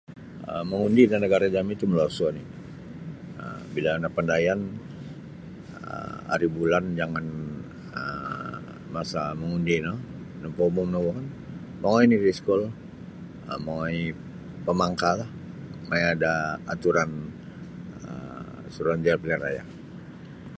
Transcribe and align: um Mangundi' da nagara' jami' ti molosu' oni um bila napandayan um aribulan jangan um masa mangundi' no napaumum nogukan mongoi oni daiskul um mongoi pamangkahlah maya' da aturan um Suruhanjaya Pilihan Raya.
um 0.53 0.65
Mangundi' 0.71 1.09
da 1.11 1.17
nagara' 1.23 1.53
jami' 1.55 1.79
ti 1.79 1.85
molosu' 1.91 2.27
oni 2.29 2.43
um 3.43 3.59
bila 3.73 3.91
napandayan 4.03 4.59
um 5.87 6.17
aribulan 6.35 6.85
jangan 6.99 7.25
um 7.99 8.59
masa 8.95 9.21
mangundi' 9.41 9.83
no 9.87 9.93
napaumum 10.41 10.87
nogukan 10.93 11.27
mongoi 11.81 12.03
oni 12.05 12.15
daiskul 12.23 12.61
um 13.49 13.59
mongoi 13.65 13.97
pamangkahlah 14.65 15.29
maya' 15.89 16.19
da 16.23 16.33
aturan 16.73 17.11
um 18.07 18.55
Suruhanjaya 18.75 19.19
Pilihan 19.21 19.41
Raya. 19.45 19.63